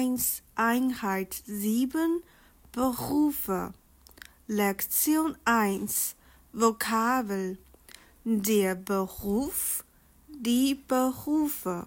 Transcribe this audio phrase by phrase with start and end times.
[0.00, 2.22] 1 Einheit 7
[2.72, 3.74] Berufe.
[4.46, 6.16] Lektion 1
[6.54, 7.58] Vokabel.
[8.24, 9.84] Der Beruf
[10.26, 11.86] die Berufe.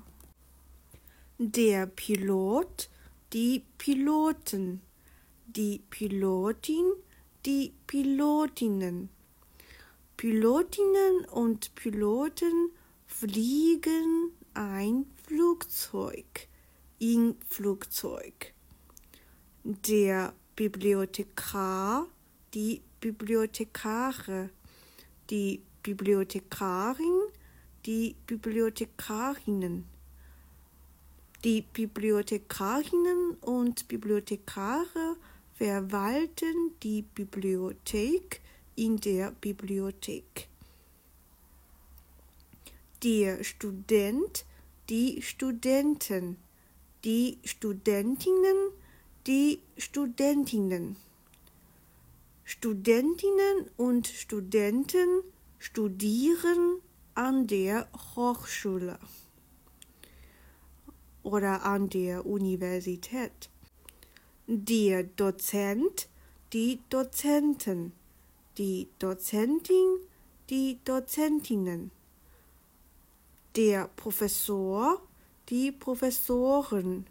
[1.40, 2.88] Der Pilot
[3.34, 4.82] die Piloten.
[5.48, 6.92] Die Pilotin
[7.48, 9.10] die Pilotinnen.
[10.18, 12.70] Pilotinnen und Piloten
[13.08, 16.48] fliegen ein Flugzeug
[17.04, 18.54] im Flugzeug.
[19.66, 22.08] Der Bibliothekar,
[22.54, 24.50] die Bibliothekare,
[25.30, 27.24] die Bibliothekarin,
[27.86, 29.84] die Bibliothekarinnen.
[31.44, 35.18] Die Bibliothekarinnen und Bibliothekare
[35.56, 38.40] verwalten die Bibliothek
[38.78, 40.48] in der Bibliothek.
[43.04, 44.46] Der Student,
[44.90, 46.38] die Studenten,
[47.04, 48.72] die Studentinnen,
[49.28, 50.96] die Studentinnen.
[52.46, 55.24] Studentinnen und Studenten
[55.60, 56.82] studieren
[57.16, 59.00] an der Hochschule
[61.24, 63.50] oder an der Universität.
[64.48, 66.10] Der Dozent,
[66.52, 67.94] die Dozenten,
[68.58, 70.00] die Dozentin,
[70.50, 71.92] die Dozentinnen
[73.56, 75.02] der Professor,
[75.50, 77.06] die Professoren,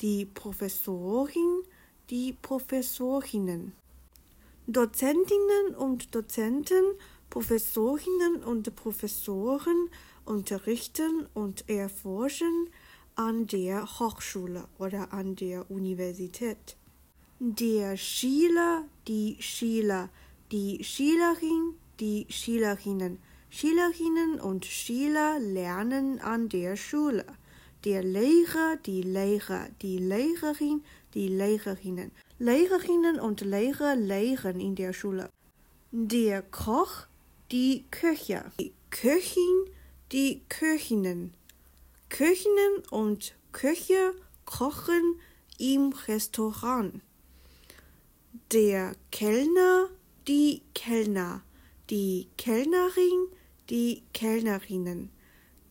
[0.00, 1.62] die Professorin,
[2.10, 3.72] die Professorinnen.
[4.66, 6.84] Dozentinnen und Dozenten,
[7.30, 9.88] Professorinnen und Professoren
[10.24, 12.68] unterrichten und erforschen
[13.14, 16.76] an der Hochschule oder an der Universität.
[17.40, 20.10] Der Schüler, die Schüler,
[20.50, 23.18] die Schülerin, die Schülerinnen
[23.50, 27.24] Schülerinnen und Schüler lernen an der Schule.
[27.84, 30.82] Der Lehrer, die Lehrer, die Lehrerin,
[31.14, 32.10] die Lehrerinnen.
[32.38, 35.30] Lehrerinnen und Lehrer lehren in der Schule.
[35.90, 37.06] Der Koch,
[37.50, 38.50] die Köche.
[38.60, 39.70] Die Köchin,
[40.12, 41.34] die Köchinnen.
[42.08, 44.14] Köchinnen und Köche
[44.44, 45.20] kochen
[45.58, 47.00] im Restaurant.
[48.52, 49.88] Der Kellner,
[50.26, 51.42] die Kellner.
[51.90, 53.28] Die Kellnerin,
[53.70, 55.10] die Kellnerinnen.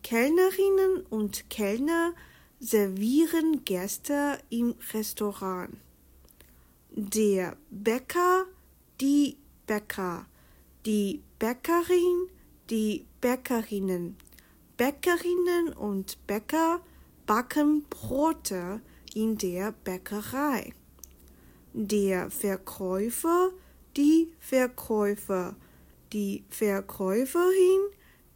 [0.07, 2.13] Kellnerinnen und Kellner
[2.62, 5.75] servieren Gäste im Restaurant.
[6.91, 8.45] Der Bäcker,
[9.01, 9.35] die
[9.66, 10.25] Bäcker,
[10.85, 12.29] die Bäckerin,
[12.69, 14.16] die Bäckerinnen.
[14.78, 16.79] Bäckerinnen und Bäcker
[17.25, 18.79] backen Brote
[19.13, 20.74] in der Bäckerei.
[21.74, 23.51] Der Verkäufer,
[23.97, 25.57] die Verkäufer,
[26.13, 27.81] die Verkäuferin,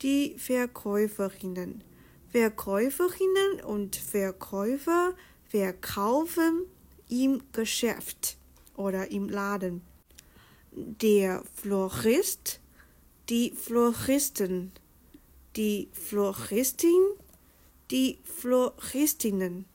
[0.01, 1.83] die Verkäuferinnen.
[2.29, 5.13] Verkäuferinnen und Verkäufer
[5.49, 6.65] verkaufen
[7.09, 8.37] im Geschäft
[8.75, 9.81] oder im Laden.
[10.71, 12.61] Der Florist,
[13.29, 14.71] die Floristen,
[15.57, 17.03] die Floristin,
[17.91, 19.65] die Floristinnen.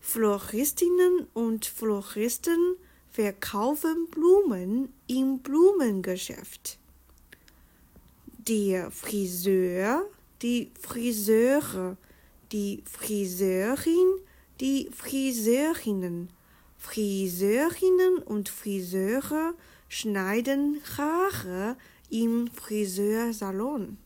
[0.00, 2.76] Floristinnen und Floristen
[3.10, 6.79] verkaufen Blumen im Blumengeschäft
[8.50, 10.04] der Friseur,
[10.42, 11.96] die Friseure,
[12.50, 14.16] die Friseurin,
[14.60, 16.30] die Friseurinnen.
[16.76, 19.54] Friseurinnen und Friseure
[19.88, 21.76] schneiden Haare
[22.10, 23.98] im Friseursalon.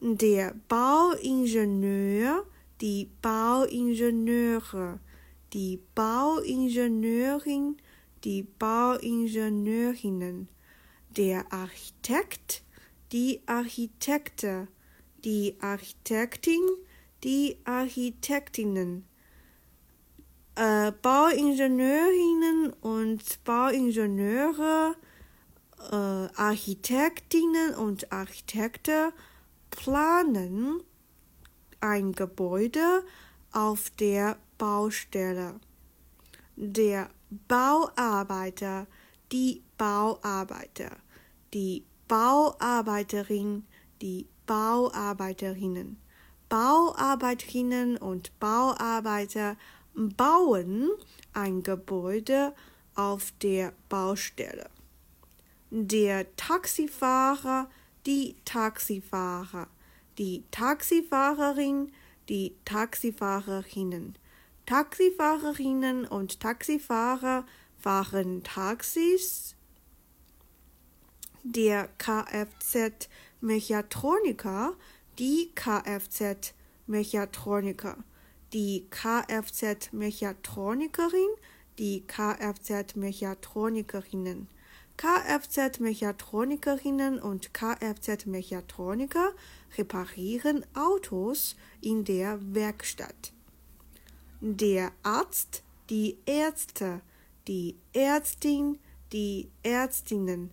[0.00, 2.46] Der Bauingenieur,
[2.80, 5.00] die Bauingenieure,
[5.52, 7.78] die Bauingenieurin,
[8.22, 10.48] die Bauingenieurinnen
[11.16, 12.62] der Architekt,
[13.12, 14.68] die Architekte,
[15.24, 16.60] die Architektin,
[17.22, 19.06] die Architektinnen,
[20.56, 24.96] äh, Bauingenieurinnen und Bauingenieure,
[25.90, 29.12] äh, Architektinnen und Architekte
[29.70, 30.82] planen
[31.80, 33.04] ein Gebäude
[33.52, 35.60] auf der Baustelle.
[36.56, 37.10] Der
[37.48, 38.86] Bauarbeiter,
[39.32, 40.96] die Bauarbeiter
[41.54, 43.64] die Bauarbeiterin,
[44.02, 45.96] die Bauarbeiterinnen.
[46.48, 49.56] Bauarbeiterinnen und Bauarbeiter
[49.94, 50.90] bauen
[51.32, 52.52] ein Gebäude
[52.94, 54.68] auf der Baustelle.
[55.70, 57.70] Der Taxifahrer,
[58.04, 59.68] die Taxifahrer,
[60.18, 61.92] die Taxifahrerin,
[62.28, 64.18] die Taxifahrerinnen.
[64.66, 67.44] Taxifahrerinnen und Taxifahrer
[67.78, 69.53] fahren Taxis
[71.44, 74.74] der Kfz-Mechatroniker,
[75.18, 77.98] die Kfz-Mechatroniker,
[78.52, 81.30] die Kfz-Mechatronikerin,
[81.78, 84.48] die Kfz-Mechatronikerinnen.
[84.96, 89.32] Kfz-Mechatronikerinnen und Kfz-Mechatroniker
[89.76, 93.32] reparieren Autos in der Werkstatt.
[94.40, 97.00] Der Arzt, die Ärzte,
[97.48, 98.78] die Ärztin,
[99.12, 100.52] die Ärztinnen.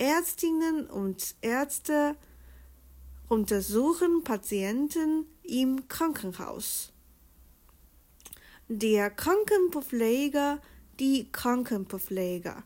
[0.00, 2.16] Ärztinnen und Ärzte
[3.28, 6.90] untersuchen Patienten im Krankenhaus.
[8.68, 10.62] Der Krankenpfleger,
[10.98, 12.62] die Krankenpfleger,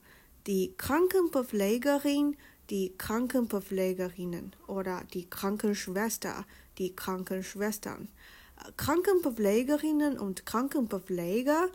[0.47, 2.37] die Krankenpflegerin,
[2.71, 6.47] die Krankenpflegerinnen oder die Krankenschwester,
[6.79, 8.07] die Krankenschwestern.
[8.77, 11.69] Krankenpflegerinnen und Krankenpfleger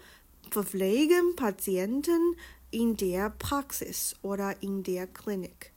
[0.52, 2.38] verpflegen Patienten
[2.71, 5.71] in der Praxis oder in der Klinik.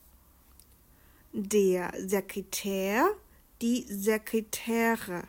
[1.33, 3.09] Der Sekretär,
[3.61, 5.25] die Sekretäre,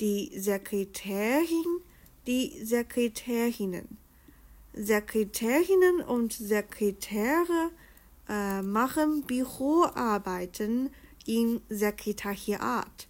[0.00, 1.80] die Sekretärin,
[2.26, 3.98] die Sekretärinnen.
[4.74, 7.70] Sekretärinnen und Sekretäre
[8.28, 10.90] äh, machen Büroarbeiten
[11.26, 13.08] im Sekretariat.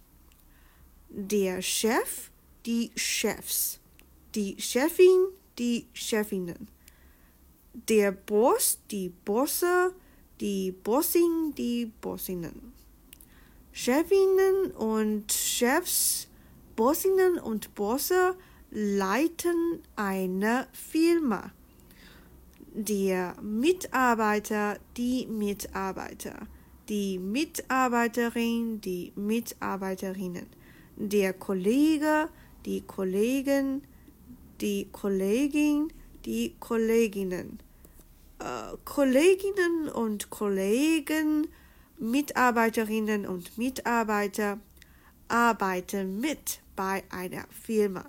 [1.09, 2.31] Der Chef,
[2.67, 3.79] die Chefs,
[4.35, 5.29] die Chefin,
[5.59, 6.69] die Chefinnen.
[7.75, 9.95] Der Boss, die Bosse,
[10.41, 12.73] die Bossin, die Bossinnen.
[13.73, 16.29] Chefinnen und Chefs,
[16.77, 18.37] Bossinnen und Bosse
[18.71, 21.53] leiten eine Firma.
[22.75, 26.47] Der Mitarbeiter, die Mitarbeiter,
[26.89, 30.47] die Mitarbeiterin, die Mitarbeiterinnen,
[30.97, 32.29] der Kollege,
[32.67, 33.83] die Kollegen,
[34.61, 35.93] die Kollegin,
[36.25, 37.59] die Kolleginnen,
[38.39, 41.49] äh, Kolleginnen und Kollegen,
[41.99, 44.61] Mitarbeiterinnen und Mitarbeiter
[45.29, 48.05] arbeiten mit bei einer Firma.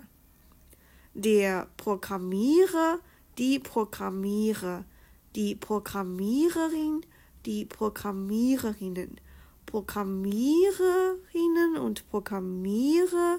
[1.14, 2.98] Der Programmierer,
[3.38, 4.84] die Programmierer,
[5.34, 7.04] die Programmiererin,
[7.46, 9.20] die Programmiererinnen,
[9.66, 13.38] Programmiererinnen und Programmierer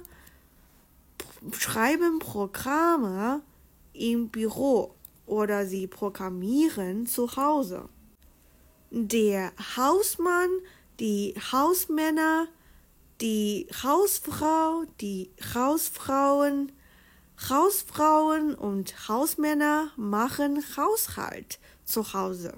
[1.51, 3.41] schreiben Programme
[3.97, 4.95] im Büro
[5.25, 7.89] oder sie programmieren zu Hause.
[8.91, 10.49] Der Hausmann,
[10.99, 12.47] die Hausmänner,
[13.21, 16.71] die Hausfrau, die Hausfrauen,
[17.49, 22.53] Hausfrauen und Hausmänner machen Haushalt zu Hause.